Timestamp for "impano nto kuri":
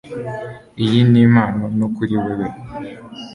1.25-2.15